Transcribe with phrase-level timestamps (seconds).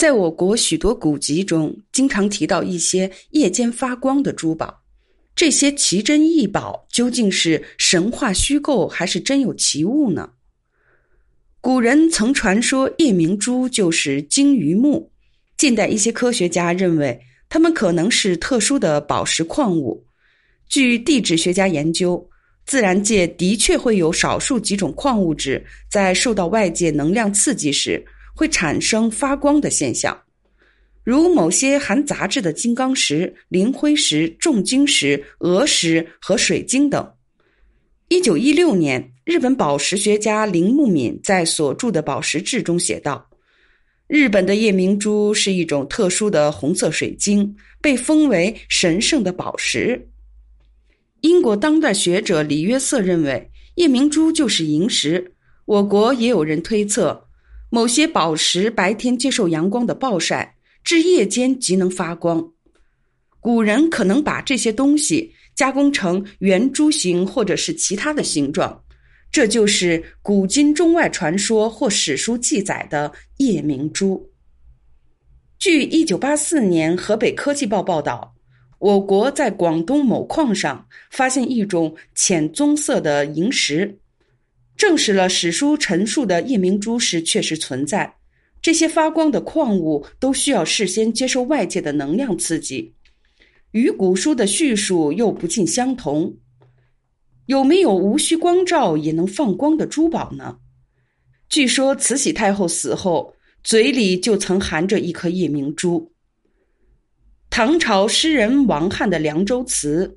[0.00, 4.82] 在我国许多古籍中，经常提到一些夜间发光的珠宝。
[5.36, 10.30] 这些奇珍异宝究竟是神话虚构，还是真有其物呢？
[11.60, 15.12] 古人曾传说夜明珠就是鲸鱼目，
[15.58, 17.20] 近代一些科学家认为
[17.50, 20.06] 它们可能是特殊的宝石矿物。
[20.66, 22.26] 据地质学家研究，
[22.64, 28.02] 自然界的确会有少数几种矿物质在受到外界能量刺激时。
[28.40, 30.18] 会产生发光的现象，
[31.04, 37.06] 如某些含杂质的金刚石、磷灰石、重晶石、鹅石和水晶等。
[38.08, 43.28] 一九一六年，日本宝石学家铃木敏在所著的《宝石志》中写道
[44.08, 50.08] ：“日本的夜明珠是一种特殊的红色水晶，被封为神圣的宝石。”
[51.20, 55.34] 英国当代学者李约瑟认为，夜明珠就是萤石。
[55.66, 57.26] 我国也有人推测。
[57.70, 62.52] 某些宝石白天接受阳光的暴晒，至夜间即能发光。
[63.38, 68.82] 古人可能把这些东西加工成圆珠形或者是其他的形状，
[69.30, 74.28] 这就是古今中外传说或史书记载的夜明珠。
[75.58, 78.34] 据一九八四年河北科技报报道，
[78.80, 83.99] 我国在广东某矿上发现一种浅棕色的萤石。
[84.80, 88.14] 证实了史书陈述的夜明珠是确实存在。
[88.62, 92.94] 这些发光的矿物都需要事先接受外界的能量刺激，
[93.72, 96.38] 与古书的叙述又不尽相同。
[97.44, 100.56] 有没有无需光照也能放光的珠宝呢？
[101.50, 106.10] 据说慈禧太后死后嘴里就曾含着一颗夜明珠。
[107.50, 110.16] 唐朝诗人王翰的《凉州词》：“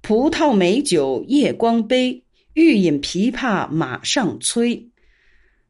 [0.00, 2.22] 葡萄美酒夜光杯。”
[2.56, 4.88] 欲饮琵琶马上催，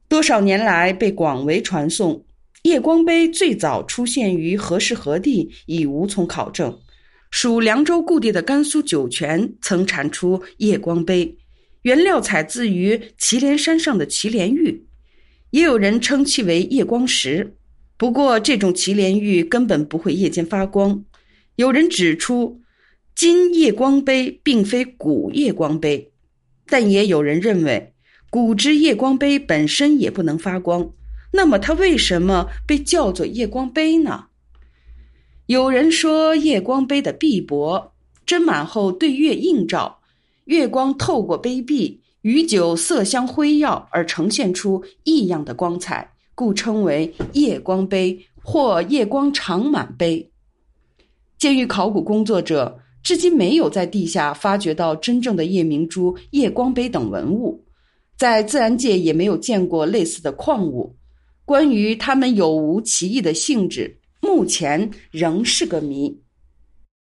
[0.09, 2.25] 多少年来被广为传颂。
[2.63, 6.79] 夜光杯最早出现于何时何地已无从考证。
[7.33, 11.37] 属凉州故地的甘肃酒泉曾产出夜光杯，
[11.83, 14.87] 原料采自于祁连山上的祁连玉，
[15.51, 17.57] 也有人称其为夜光石。
[17.97, 21.05] 不过，这种祁连玉根本不会夜间发光。
[21.57, 22.61] 有人指出，
[23.17, 26.13] 今夜光杯并非古夜光杯。
[26.69, 27.95] 但也有人认为，
[28.29, 30.91] 古之夜光杯本身也不能发光，
[31.33, 34.27] 那么它为什么被叫做夜光杯呢？
[35.47, 37.93] 有人说，夜光杯的壁薄，
[38.27, 40.01] 斟满后对月映照，
[40.47, 50.33] 月光透过杯壁，与酒色相辉耀而呈现出异样的光彩，故称为夜光杯或夜光长满杯。
[51.39, 52.81] 鉴于考古工作者。
[53.07, 57.65] 至今没有在地下发掘到真正的夜明珠、夜光杯等文物，
[58.19, 60.93] 在自然界也没有见过类似的矿物。
[61.45, 66.21] 关于它们有无奇异的性质，目前仍是个谜。